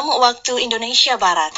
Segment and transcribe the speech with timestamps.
[0.00, 1.52] waktu Indonesia Barat.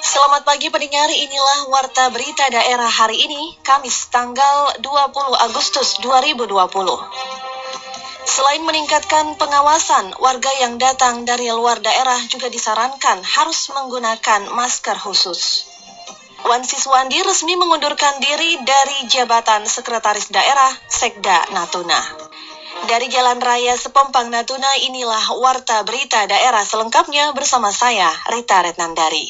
[0.00, 6.48] Selamat pagi pendengar, inilah Warta Berita Daerah hari ini, Kamis tanggal 20 Agustus 2020.
[8.24, 15.73] Selain meningkatkan pengawasan, warga yang datang dari luar daerah juga disarankan harus menggunakan masker khusus.
[16.44, 21.96] Wan Siswandi resmi mengundurkan diri dari jabatan Sekretaris Daerah Sekda Natuna.
[22.84, 29.24] Dari Jalan Raya Sepompang Natuna inilah Warta Berita Daerah selengkapnya bersama saya Rita Retnandari.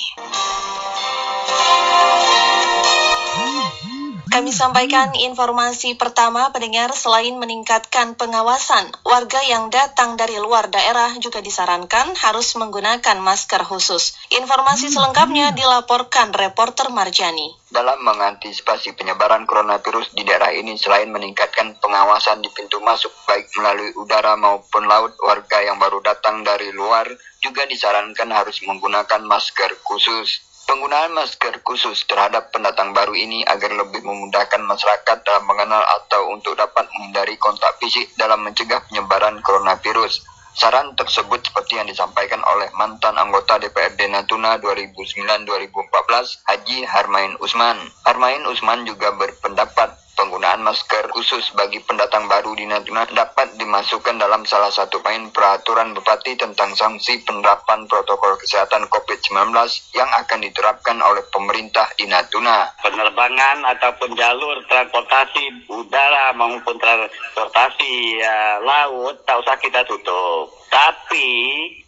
[4.34, 11.38] Kami sampaikan informasi pertama pendengar selain meningkatkan pengawasan, warga yang datang dari luar daerah juga
[11.38, 14.18] disarankan harus menggunakan masker khusus.
[14.34, 17.54] Informasi selengkapnya dilaporkan reporter Marjani.
[17.70, 23.94] Dalam mengantisipasi penyebaran coronavirus di daerah ini selain meningkatkan pengawasan di pintu masuk baik melalui
[23.94, 27.06] udara maupun laut, warga yang baru datang dari luar
[27.38, 30.42] juga disarankan harus menggunakan masker khusus.
[30.64, 36.56] Penggunaan masker khusus terhadap pendatang baru ini agar lebih memudahkan masyarakat dalam mengenal atau untuk
[36.56, 40.24] dapat menghindari kontak fisik dalam mencegah penyebaran coronavirus.
[40.56, 47.76] Saran tersebut seperti yang disampaikan oleh mantan anggota DPRD Natuna 2009-2014, Haji Harmain Usman.
[48.08, 54.46] Harmain Usman juga berpendapat penggunaan masker khusus bagi pendatang baru di Natuna dapat dimasukkan dalam
[54.46, 59.52] salah satu poin peraturan Bupati tentang sanksi penerapan protokol kesehatan COVID-19
[59.94, 62.70] yang akan diterapkan oleh pemerintah di Natuna.
[62.80, 70.50] Penerbangan ataupun jalur transportasi udara maupun transportasi uh, laut tak usah kita tutup.
[70.70, 71.30] Tapi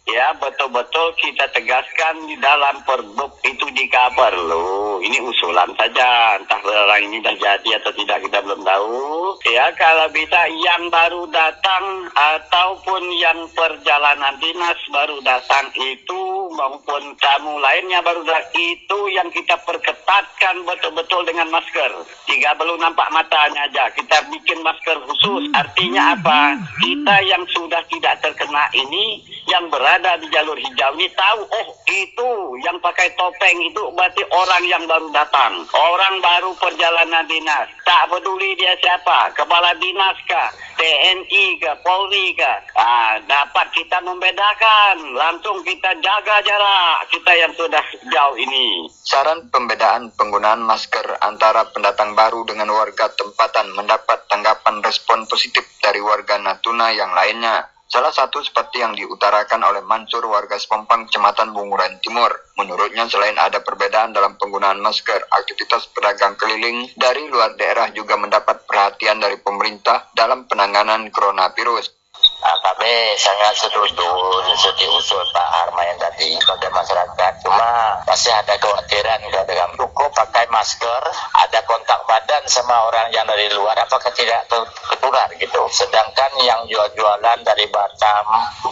[0.07, 4.97] ya betul-betul kita tegaskan di dalam perbuk itu jika perlu.
[5.03, 9.35] Ini usulan saja, entah orang ini dah jadi atau tidak kita belum tahu.
[9.51, 16.21] Ya kalau bisa yang baru datang ataupun yang perjalanan dinas baru datang itu
[16.55, 21.91] maupun tamu lainnya baru datang itu yang kita perketatkan betul-betul dengan masker.
[22.27, 25.51] Jika belum nampak matanya aja, kita bikin masker khusus.
[25.53, 26.55] Artinya apa?
[26.79, 30.93] Kita yang sudah tidak terkena ini yang berada di jalur hijau.
[30.93, 32.29] Ini tahu oh itu
[32.61, 35.65] yang pakai topeng itu berarti orang yang baru datang.
[35.73, 37.65] Orang baru perjalanan dinas.
[37.81, 39.33] Tak peduli dia siapa.
[39.33, 40.53] Kepala dinas kah?
[40.77, 41.75] TNI kah?
[41.81, 42.61] Polri kah?
[42.77, 45.17] Ah, dapat kita membedakan.
[45.17, 48.85] Langsung kita jaga jarak kita yang sudah jauh ini.
[49.01, 55.97] Saran pembedaan penggunaan masker antara pendatang baru dengan warga tempatan mendapat tanggapan respon positif dari
[56.05, 61.95] warga Natuna yang lainnya Salah satu seperti yang diutarakan oleh Mansur warga Sepompang, Kecamatan Bunguran
[62.03, 62.29] Timur.
[62.59, 68.67] Menurutnya selain ada perbedaan dalam penggunaan masker, aktivitas pedagang keliling dari luar daerah juga mendapat
[68.67, 71.96] perhatian dari pemerintah dalam penanganan coronavirus.
[72.37, 74.09] Nah, kami sangat setuju
[74.53, 77.33] seperti usul Pak Armain tadi pada masyarakat.
[77.41, 81.01] Cuma masih ada kekhawatiran kadang cukup pakai masker,
[81.33, 85.65] ada kontak badan sama orang yang dari luar, apakah tidak tertular gitu.
[85.73, 88.25] Sedangkan yang jual-jualan dari Batam,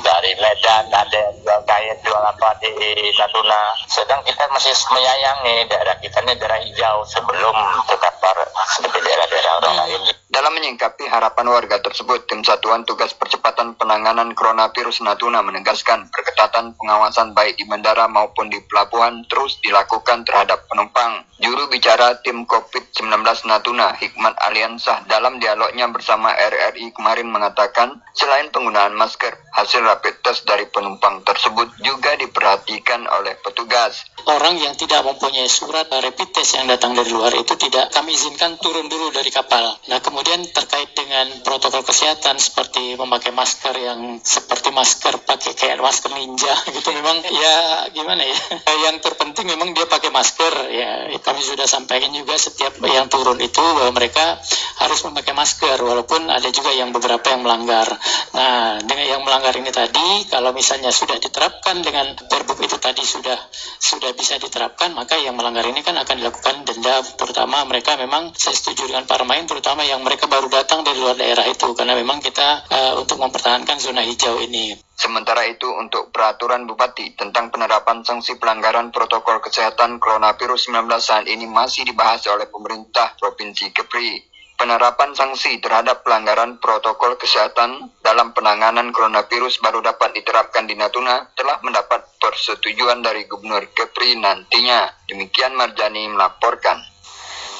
[0.05, 2.69] dari Medan, ada yang jual kain, jual apa di
[3.17, 3.73] Natuna.
[3.89, 7.55] Sedang kita masih menyayangi daerah kita ini daerah hijau sebelum
[7.89, 10.01] terkapar seperti daerah-daerah orang lain.
[10.35, 17.31] Dalam menyingkapi harapan warga tersebut, Tim Satuan Tugas Percepatan Penanganan Coronavirus Natuna menegaskan perketatan pengawasan
[17.31, 21.23] baik di bandara maupun di pelabuhan terus dilakukan terhadap penumpang.
[21.35, 23.11] Juru bicara tim COVID-19
[23.47, 30.47] Natuna, Hikmat Aliansah, dalam dialognya bersama RRI kemarin mengatakan, selain penggunaan masker, hasil rapid test
[30.47, 34.07] dari penumpang tersebut juga diperhatikan oleh petugas.
[34.25, 38.54] Orang yang tidak mempunyai surat rapid test yang datang dari luar itu tidak kami izinkan
[38.59, 39.77] turun dulu dari kapal.
[39.87, 46.11] Nah, kemudian terkait dengan protokol kesehatan seperti memakai masker yang seperti masker pakai kayak masker
[46.11, 47.55] ninja gitu memang ya
[47.93, 48.39] gimana ya
[48.89, 53.61] yang terpenting memang dia pakai masker ya kami sudah sampaikan juga setiap yang turun itu
[53.61, 54.39] bahwa mereka
[54.83, 57.87] harus memakai masker walaupun ada juga yang beberapa yang melanggar.
[58.35, 63.37] Nah dengan yang melanggar ini tadi kalau misalnya sudah diterapkan dengan perbuk itu tadi sudah
[63.79, 68.57] sudah bisa diterapkan maka yang melanggar ini kan akan dilakukan denda terutama mereka memang saya
[68.57, 71.93] setuju dengan Pak Remain terutama yang mereka mereka baru datang dari luar daerah itu karena
[71.93, 74.73] memang kita uh, untuk mempertahankan zona hijau ini.
[74.97, 81.45] Sementara itu untuk peraturan Bupati tentang penerapan sanksi pelanggaran protokol kesehatan coronavirus 19 saat ini
[81.45, 84.17] masih dibahas oleh pemerintah Provinsi Kepri.
[84.55, 91.61] Penerapan sanksi terhadap pelanggaran protokol kesehatan dalam penanganan coronavirus baru dapat diterapkan di Natuna telah
[91.61, 94.89] mendapat persetujuan dari Gubernur Kepri nantinya.
[95.05, 96.94] Demikian Marjani melaporkan.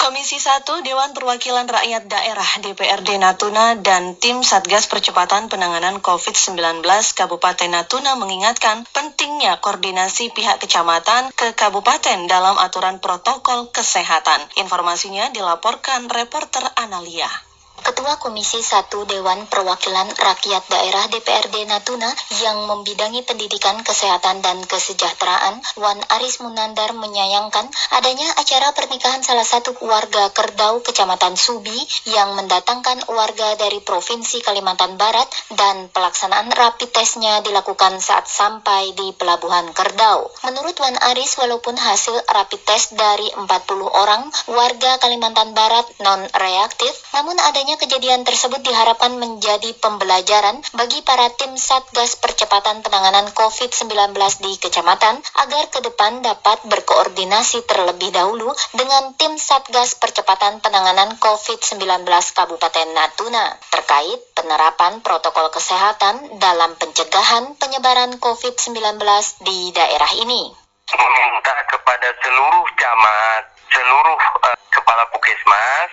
[0.05, 6.85] Komisi 1 Dewan Perwakilan Rakyat Daerah DPRD Natuna dan tim Satgas Percepatan Penanganan COVID-19
[7.17, 14.45] Kabupaten Natuna mengingatkan pentingnya koordinasi pihak kecamatan ke kabupaten dalam aturan protokol kesehatan.
[14.61, 17.54] Informasinya dilaporkan reporter Analia.
[17.85, 22.09] Ketua Komisi 1 Dewan Perwakilan Rakyat Daerah DPRD Natuna
[22.41, 29.77] yang membidangi pendidikan, kesehatan, dan kesejahteraan, Wan Aris Munandar menyayangkan adanya acara pernikahan salah satu
[29.85, 31.77] warga Kerdau, Kecamatan Subi,
[32.09, 39.13] yang mendatangkan warga dari Provinsi Kalimantan Barat dan pelaksanaan rapid testnya dilakukan saat sampai di
[39.13, 40.33] Pelabuhan Kerdau.
[40.41, 43.45] Menurut Wan Aris, walaupun hasil rapid test dari 40
[43.85, 51.55] orang warga Kalimantan Barat non-reaktif, namun adanya kejadian tersebut diharapkan menjadi pembelajaran bagi para tim
[51.59, 59.35] Satgas Percepatan Penanganan COVID-19 di kecamatan agar ke depan dapat berkoordinasi terlebih dahulu dengan tim
[59.35, 68.99] Satgas Percepatan Penanganan COVID-19 Kabupaten Natuna terkait penerapan protokol kesehatan dalam pencegahan penyebaran COVID-19
[69.43, 70.51] di daerah ini.
[70.85, 73.43] Meminta kepada seluruh camat,
[73.73, 75.91] seluruh uh, kepala puskesmas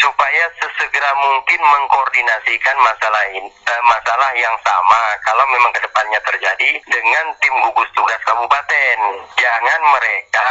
[0.00, 6.70] supaya sesegera mungkin mengkoordinasikan masalah ini, eh, masalah yang sama kalau memang ke depannya terjadi
[6.88, 8.98] dengan tim gugus tugas kabupaten.
[9.36, 10.50] Jangan mereka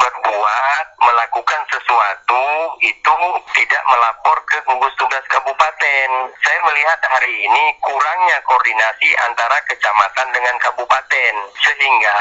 [0.00, 2.44] berbuat melakukan sesuatu
[2.80, 3.16] itu
[3.52, 6.08] tidak melapor ke gugus tugas kabupaten.
[6.40, 12.20] Saya melihat hari ini kurangnya koordinasi antara kecamatan dengan kabupaten sehingga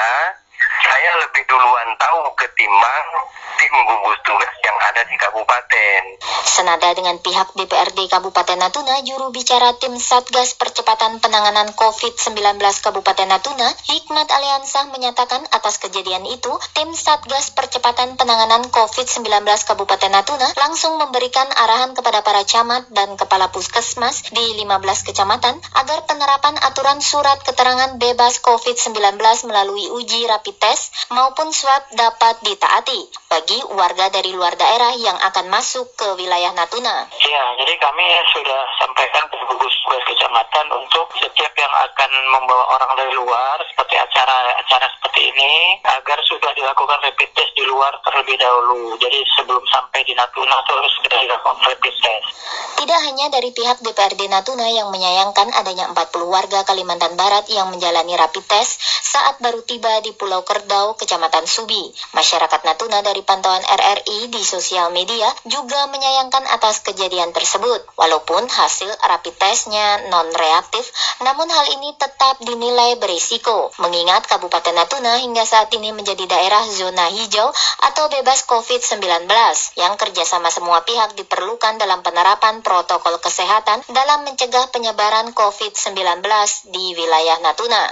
[0.86, 3.08] saya lebih duluan tahu ketimbang
[3.56, 6.02] tim gugus tugas yang ada di kabupaten.
[6.46, 13.68] Senada dengan pihak DPRD Kabupaten Natuna, juru bicara tim Satgas Percepatan Penanganan COVID-19 Kabupaten Natuna,
[13.90, 19.26] Hikmat Aliansah menyatakan atas kejadian itu, tim Satgas Percepatan Penanganan COVID-19
[19.68, 26.00] Kabupaten Natuna langsung memberikan arahan kepada para camat dan kepala puskesmas di 15 kecamatan agar
[26.08, 29.20] penerapan aturan surat keterangan bebas COVID-19
[29.50, 33.00] melalui uji rapid test maupun swab dapat ditaati
[33.30, 37.07] bagi warga dari luar daerah yang akan masuk ke wilayah Natuna.
[37.24, 42.92] Ya, jadi kami sudah sampaikan ke gugus tugas kecamatan untuk setiap yang akan membawa orang
[42.98, 49.00] dari luar seperti acara-acara seperti ini agar sudah dilakukan rapid test di luar terlebih dahulu.
[49.00, 52.28] Jadi sebelum sampai di Natuna terus sudah dilakukan rapid test.
[52.76, 58.12] Tidak hanya dari pihak DPRD Natuna yang menyayangkan adanya 40 warga Kalimantan Barat yang menjalani
[58.20, 58.76] rapid test
[59.08, 61.96] saat baru tiba di Pulau Kerdau, Kecamatan Subi.
[62.12, 67.88] Masyarakat Natuna dari pantauan RRI di sosial media juga menyayangkan atas kejadian tersebut.
[67.96, 70.84] Walaupun hasil rapid testnya non-reaktif,
[71.24, 77.06] namun hal ini tetap dinilai berisiko, mengingat Kabupaten Natuna hingga saat ini menjadi daerah zona
[77.13, 77.54] hijau
[77.86, 79.30] atau bebas COVID-19,
[79.78, 86.25] yang kerjasama semua pihak diperlukan dalam penerapan protokol kesehatan dalam mencegah penyebaran COVID-19
[86.74, 87.86] di wilayah Natuna.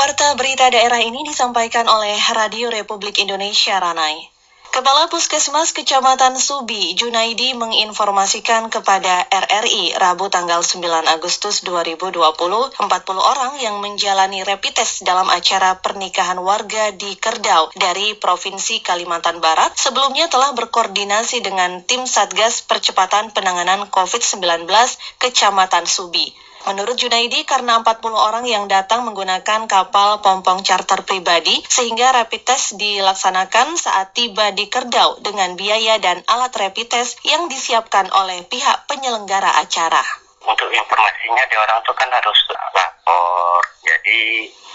[0.00, 4.39] Warta berita daerah ini disampaikan oleh Radio Republik Indonesia Ranai.
[4.70, 12.78] Kepala Puskesmas Kecamatan Subi, Junaidi menginformasikan kepada RRI Rabu tanggal 9 Agustus 2020, 40
[13.18, 19.74] orang yang menjalani rapid test dalam acara pernikahan warga di Kerdau dari Provinsi Kalimantan Barat
[19.74, 24.70] sebelumnya telah berkoordinasi dengan tim Satgas Percepatan Penanganan COVID-19
[25.18, 26.30] Kecamatan Subi.
[26.60, 32.76] Menurut Junaidi, karena 40 orang yang datang menggunakan kapal pompong charter pribadi, sehingga rapid test
[32.76, 38.84] dilaksanakan saat tiba di Kerdau dengan biaya dan alat rapid test yang disiapkan oleh pihak
[38.84, 40.04] penyelenggara acara.
[40.44, 43.60] Untuk informasinya, di orang itu kan harus lapor.
[43.80, 44.20] Jadi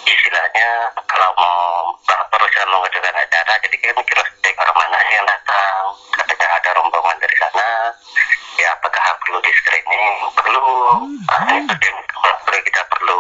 [0.05, 4.17] istilahnya kalau mau lapor bisa mengadakan acara, jadi kita mikir
[4.57, 5.81] orang mana yang datang.
[6.17, 7.93] Ketika ada rombongan dari sana,
[8.55, 10.63] ya apakah perlu di screening perlu
[11.27, 11.89] nah, itu
[12.45, 13.19] perlu kita perlu.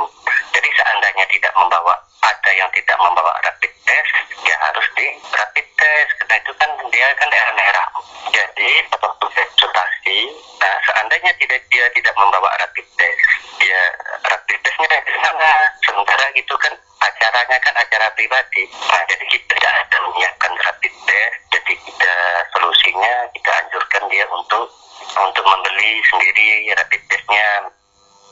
[0.55, 4.13] Jadi seandainya tidak membawa ada yang tidak membawa rapid test
[4.47, 6.11] ya harus di rapid test.
[6.23, 7.87] Karena itu kan dia kan daerah merah.
[8.31, 10.19] Jadi waktu konsultasi
[10.63, 13.27] nah seandainya tidak dia tidak membawa rapid test
[13.59, 13.81] dia
[14.23, 15.51] rapid testnya di sana.
[15.83, 16.73] Sementara gitu kan
[17.03, 18.63] acaranya kan acara pribadi.
[18.71, 22.15] Nah jadi kita tidak ada menyiapkan rapid test jadi kita
[22.55, 24.67] solusinya kita anjurkan dia untuk
[25.13, 27.75] untuk membeli sendiri rapid testnya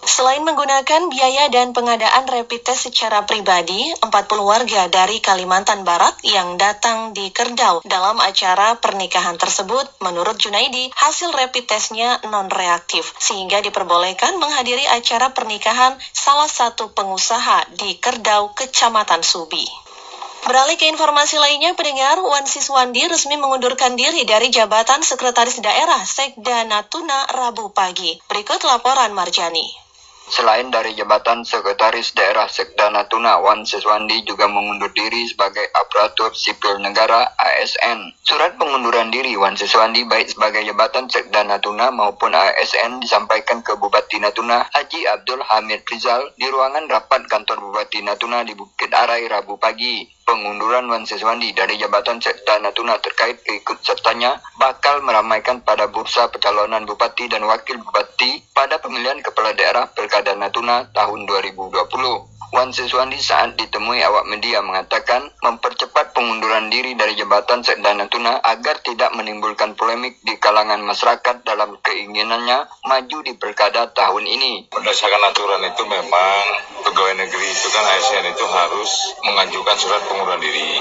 [0.03, 4.12] Selain menggunakan biaya dan pengadaan rapid test secara pribadi, 40
[4.44, 11.32] warga dari Kalimantan Barat yang datang di Kerdau dalam acara pernikahan tersebut, menurut Junaidi, hasil
[11.32, 19.82] rapid testnya non-reaktif, sehingga diperbolehkan menghadiri acara pernikahan salah satu pengusaha di Kerdau, Kecamatan Subi.
[20.43, 26.67] Beralih ke informasi lainnya, pendengar Wan Siswandi resmi mengundurkan diri dari jabatan Sekretaris Daerah Sekda
[26.67, 28.19] Natuna Rabu pagi.
[28.27, 29.63] Berikut laporan Marjani.
[30.27, 36.75] Selain dari jabatan Sekretaris Daerah Sekda Natuna, Wan Siswandi juga mengundur diri sebagai aparatur sipil
[36.83, 38.12] negara ASN.
[38.23, 44.19] Surat pengunduran diri Wan Siswandi baik sebagai jabatan Sekda Natuna maupun ASN disampaikan ke Bupati
[44.19, 49.55] Natuna Haji Abdul Hamid Rizal di ruangan rapat kantor Bupati Natuna di Bukit Arai Rabu
[49.55, 56.32] pagi pengunduran Wan Siswandi dari jabatan Sekda Natuna terkait keikut sertanya bakal meramaikan pada bursa
[56.32, 62.34] pencalonan bupati dan wakil bupati pada pemilihan kepala daerah Pilkada Natuna tahun 2020.
[62.53, 68.77] Wan Siswandi saat ditemui awak media mengatakan mempercepat pengunduran diri dari jabatan Sekda Natuna agar
[68.86, 74.70] tidak menimbulkan polemik di kalangan masyarakat dalam keinginannya maju di pilkada tahun ini.
[74.70, 76.44] Berdasarkan aturan itu memang
[76.86, 78.92] pegawai negeri itu kan ASN itu harus
[79.25, 80.77] mengajukan surat pengunduran diri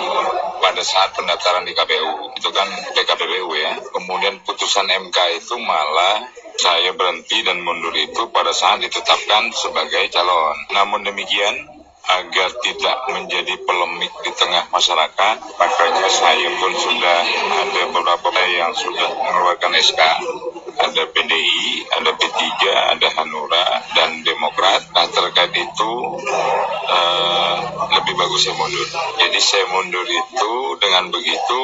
[0.61, 2.37] pada saat pendaftaran di KPU.
[2.37, 3.73] Itu kan PKPBU ya.
[3.81, 6.29] Kemudian putusan MK itu malah
[6.61, 10.57] saya berhenti dan mundur itu pada saat ditetapkan sebagai calon.
[10.77, 11.65] Namun demikian,
[12.03, 17.21] agar tidak menjadi polemik di tengah masyarakat, makanya saya pun sudah
[17.57, 20.01] ada beberapa yang sudah mengeluarkan SK
[20.83, 22.43] ada PDI, ada P3,
[22.97, 24.83] ada Hanura, dan Demokrat.
[24.91, 25.93] Nah terkait itu
[28.03, 28.87] lebih bagus saya mundur.
[29.23, 31.61] Jadi saya mundur itu dengan begitu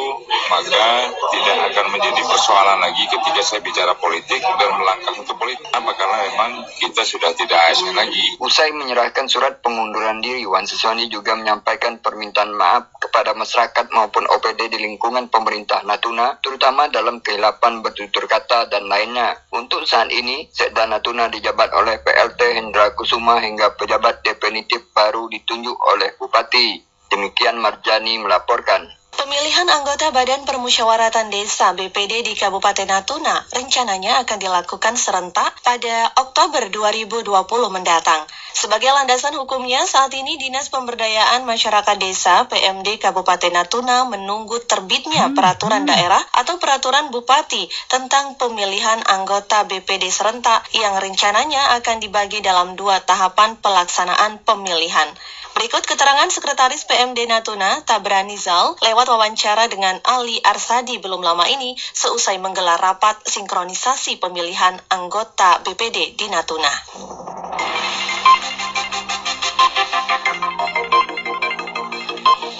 [0.48, 0.86] maka
[1.34, 5.66] tidak akan menjadi persoalan lagi ketika saya bicara politik dan melangkah untuk politik.
[5.74, 8.38] Apa karena memang kita sudah tidak ASN lagi.
[8.38, 14.68] Usai menyerahkan surat pengunduran diri, Wan Siswani juga menyampaikan permintaan maaf kepada masyarakat maupun OPD
[14.68, 19.32] di lingkungan pemerintah Natuna, terutama dalam kehilapan bertutur kata dan lainnya.
[19.48, 25.74] Untuk saat ini, Sekda Natuna dijabat oleh PLT Hendra Kusuma hingga pejabat definitif baru ditunjuk
[25.96, 26.84] oleh Bupati.
[27.08, 28.97] Demikian Marjani melaporkan.
[29.18, 36.70] Pemilihan anggota Badan Permusyawaratan Desa BPD di Kabupaten Natuna rencananya akan dilakukan serentak pada Oktober
[36.70, 37.26] 2020
[37.66, 38.22] mendatang.
[38.54, 45.82] Sebagai landasan hukumnya, saat ini Dinas Pemberdayaan Masyarakat Desa PMD Kabupaten Natuna menunggu terbitnya peraturan
[45.82, 53.02] daerah atau peraturan bupati tentang pemilihan anggota BPD serentak yang rencananya akan dibagi dalam dua
[53.02, 55.10] tahapan pelaksanaan pemilihan.
[55.58, 61.72] Berikut keterangan Sekretaris PMD Natuna, Tabrani Zal, lewat wawancara dengan Ali Arsadi belum lama ini
[61.80, 66.68] seusai menggelar rapat sinkronisasi pemilihan anggota BPD di Natuna.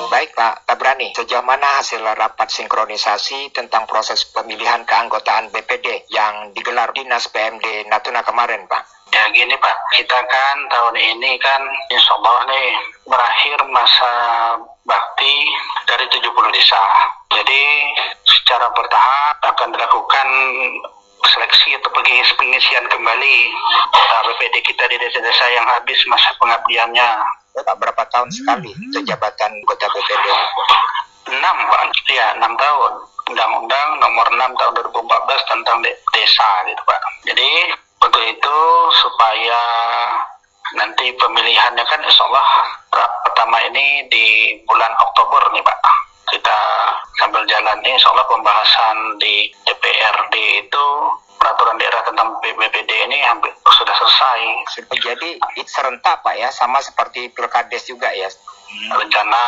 [0.09, 6.97] Baik Pak Tabrani, sejauh mana hasil rapat sinkronisasi tentang proses pemilihan keanggotaan BPD yang digelar
[6.97, 8.98] Dinas PMD Natuna kemarin Pak?
[9.19, 11.59] Ya gini Pak, kita kan tahun ini kan
[11.91, 12.71] insya Allah nih
[13.03, 14.13] berakhir masa
[14.87, 15.35] bakti
[15.91, 16.79] dari 70 desa.
[17.35, 17.63] Jadi
[18.23, 20.29] secara bertahap akan dilakukan
[21.27, 21.91] seleksi atau
[22.39, 23.37] pengisian kembali
[24.39, 27.11] BPD kita di desa-desa yang habis masa pengabdiannya.
[27.59, 30.27] Pak, berapa tahun sekali itu jabatan anggota BPD?
[31.27, 32.93] 6 Pak, ya 6 tahun.
[33.35, 35.77] Undang-Undang nomor 6 tahun 2014 tentang
[36.15, 37.01] desa gitu Pak.
[37.27, 37.51] Jadi
[37.99, 38.59] untuk itu
[39.03, 39.63] supaya
[40.79, 42.49] nanti pemilihannya kan insya Allah
[43.25, 44.27] pertama ini di
[44.69, 45.79] bulan Oktober nih Pak
[46.29, 46.59] kita
[47.19, 50.35] sambil jalan ini insya Allah pembahasan di DPRD
[50.69, 50.87] itu
[51.39, 54.41] peraturan daerah tentang BPD ini hampir sudah selesai.
[54.99, 58.27] Jadi serentak Pak ya, sama seperti pilkades juga ya?
[58.93, 59.43] Rencana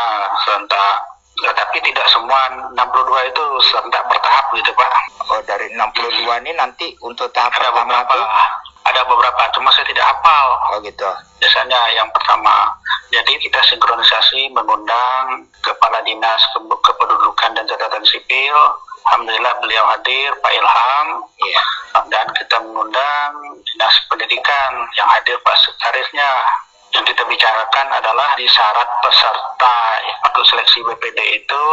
[0.47, 4.93] serentak Ya, tapi tidak semua 62 itu serentak bertahap gitu Pak.
[5.31, 8.21] Oh dari 62 ini nanti untuk tahap ada pertama beberapa, itu?
[8.81, 10.47] Ada beberapa, cuma saya tidak hafal.
[10.75, 11.09] Oh gitu.
[11.41, 12.69] Biasanya yang pertama,
[13.09, 18.57] jadi kita sinkronisasi mengundang Kepala Dinas Kependudukan dan Catatan Sipil.
[19.11, 21.07] Alhamdulillah beliau hadir, Pak Ilham.
[21.41, 21.63] Iya.
[22.13, 23.33] Dan kita mengundang
[23.65, 26.70] Dinas Pendidikan yang hadir Pak Sekretarisnya kita
[27.51, 29.75] bicarakan adalah di syarat peserta
[30.23, 31.65] untuk seleksi BPD itu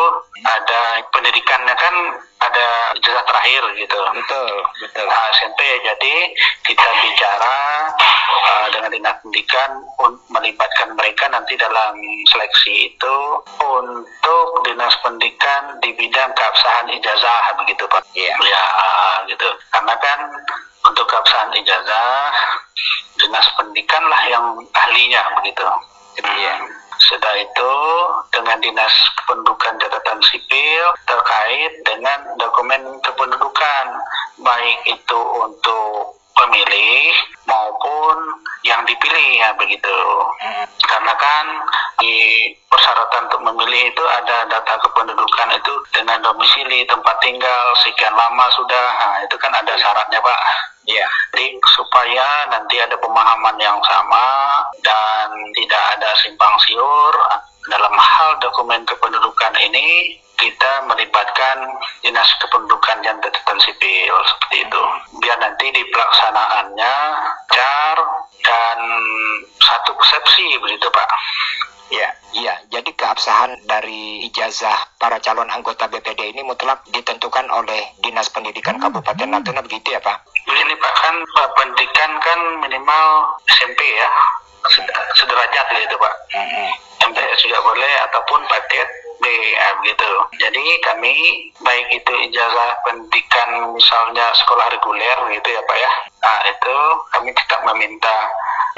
[0.41, 1.95] ada pendidikannya kan
[2.37, 2.67] ada
[2.97, 3.99] ijazah terakhir gitu.
[4.13, 4.51] Betul,
[4.81, 5.05] betul.
[5.09, 6.15] Nah, SMP jadi
[6.65, 7.57] kita bicara
[8.45, 9.71] uh, dengan dinas pendidikan
[10.29, 11.97] melibatkan mereka nanti dalam
[12.29, 13.17] seleksi itu
[13.57, 18.05] untuk dinas pendidikan di bidang keabsahan ijazah begitu Pak.
[18.13, 18.33] Iya.
[18.45, 18.65] Ya,
[19.29, 19.47] gitu.
[19.73, 20.19] Karena kan
[20.85, 22.31] untuk keabsahan ijazah
[23.17, 23.97] dinas pendidikan
[25.07, 25.65] privasinya begitu.
[26.25, 26.53] Iya.
[26.97, 27.73] Sudah itu
[28.33, 33.85] dengan dinas kependudukan catatan sipil terkait dengan dokumen kependudukan
[34.41, 36.16] baik itu untuk
[39.07, 39.97] dipilih ya begitu.
[40.83, 41.45] Karena kan
[42.03, 48.45] di persyaratan untuk memilih itu ada data kependudukan itu dengan domisili tempat tinggal sekian lama
[48.59, 50.39] sudah, nah, itu kan ada syaratnya pak.
[50.87, 51.07] Iya.
[51.31, 54.27] Jadi supaya nanti ada pemahaman yang sama
[54.83, 57.15] dan tidak ada simpang siur
[57.67, 61.57] dalam hal dokumen kependudukan ini kita melibatkan
[62.05, 64.83] dinas kependudukan dan catatan sipil seperti itu
[65.19, 66.95] biar nanti di pelaksanaannya
[67.49, 67.97] car
[68.45, 68.79] dan
[69.59, 71.09] satu persepsi begitu pak
[71.87, 72.51] Ya, iya.
[72.67, 79.23] Jadi keabsahan dari ijazah para calon anggota BPD ini mutlak ditentukan oleh Dinas Pendidikan Kabupaten
[79.23, 80.27] Natuna begitu ya Pak?
[80.43, 84.09] Begini Pak, kan Pak pendidikan kan minimal SMP ya,
[85.15, 86.13] sederajat gitu Pak.
[86.35, 86.69] Mm-hmm.
[87.07, 90.09] MTS juga boleh ataupun paket B ya, begitu.
[90.37, 91.13] Jadi kami
[91.61, 95.91] baik itu ijazah pendidikan misalnya sekolah reguler gitu ya Pak ya.
[96.23, 96.75] Nah itu
[97.13, 98.17] kami tetap meminta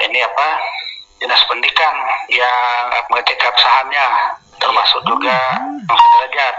[0.00, 0.48] ini apa
[1.20, 1.94] dinas pendidikan
[2.32, 4.06] yang mengecek keabsahannya
[4.56, 5.36] termasuk juga
[5.84, 6.54] sederajat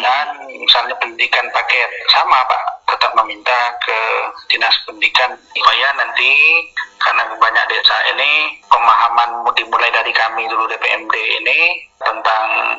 [0.00, 3.98] dan misalnya pendidikan paket sama pak tetap meminta ke
[4.48, 6.32] dinas pendidikan supaya nanti
[7.02, 12.71] karena banyak desa ini pemahaman dimulai dari kami dulu DPMD ini tentang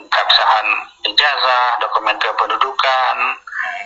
[2.03, 3.15] dokumen kependudukan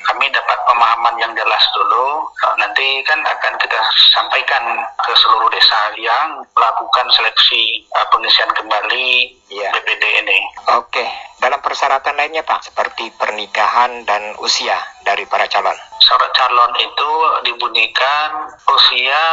[0.09, 2.25] kami dapat pemahaman yang jelas dulu.
[2.57, 3.77] Nanti kan akan kita
[4.17, 4.63] sampaikan
[5.05, 9.69] ke seluruh desa yang melakukan seleksi uh, pengisian kembali Iya.
[9.69, 10.39] BPD ini.
[10.75, 11.05] Oke,
[11.37, 15.77] dalam persyaratan lainnya Pak, seperti pernikahan dan usia dari para calon.
[16.01, 17.11] Syarat calon itu
[17.45, 19.23] dibunyikan usia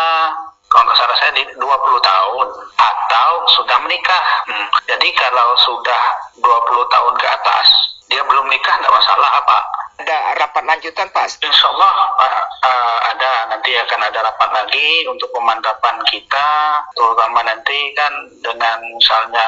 [0.75, 1.62] kalau nggak salah saya di 20
[2.03, 2.49] tahun
[2.79, 4.26] atau sudah menikah.
[4.50, 4.69] Hmm.
[4.91, 6.03] Jadi kalau sudah
[6.43, 9.58] 20 tahun ke atas, dia belum nikah nggak masalah apa.
[9.94, 11.38] Ada rapat lanjutan Pak?
[11.38, 16.50] Insya Allah uh, uh, ada nanti akan ada rapat lagi untuk pemantapan kita,
[16.99, 18.12] terutama nanti kan
[18.43, 19.47] dengan misalnya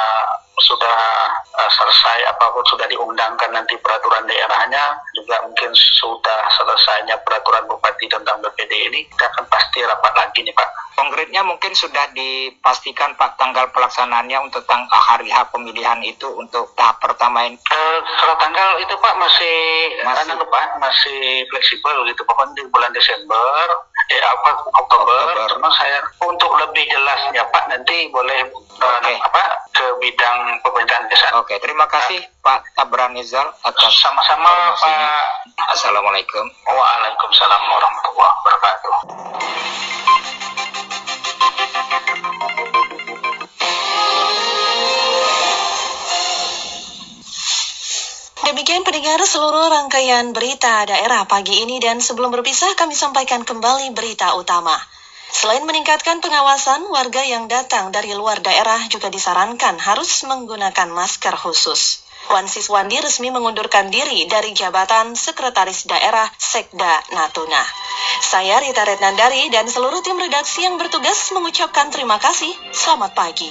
[0.57, 0.99] sudah
[1.53, 8.09] uh, selesai apa pun sudah diundangkan nanti peraturan daerahnya juga mungkin sudah selesainya peraturan bupati
[8.09, 10.69] tentang BPD ini kita akan pasti rapat lagi nih Pak.
[10.97, 17.05] Konkretnya mungkin sudah dipastikan Pak tanggal pelaksanaannya untuk tang hari H pemilihan itu untuk tahap
[17.05, 17.61] pertama ini.
[17.69, 19.57] Uh, kalau tanggal itu Pak masih
[20.09, 20.33] Masih.
[20.33, 25.51] anu, Pak masih fleksibel gitu pokoknya di bulan Desember eh apa Oktober, Oktober.
[25.51, 29.13] cuma saya untuk lebih jelasnya Pak nanti boleh uh, Oke.
[29.19, 29.43] apa
[29.75, 31.35] ke bidang pemerintahan desa.
[31.39, 35.11] Oke, terima kasih Pak Tabran Nizal atas Sama-sama informasinya.
[35.57, 35.69] Pak.
[35.75, 36.45] Assalamualaikum.
[36.67, 38.95] Waalaikumsalam warahmatullahi wabarakatuh.
[48.47, 54.39] Demikian pendengar seluruh rangkaian berita daerah pagi ini dan sebelum berpisah kami sampaikan kembali berita
[54.39, 54.96] utama.
[55.27, 62.07] Selain meningkatkan pengawasan, warga yang datang dari luar daerah juga disarankan harus menggunakan masker khusus.
[62.27, 67.63] Wan Siswandi resmi mengundurkan diri dari jabatan Sekretaris Daerah Sekda Natuna.
[68.19, 72.51] Saya Rita Retnandari dan seluruh tim redaksi yang bertugas mengucapkan terima kasih.
[72.75, 73.51] Selamat pagi.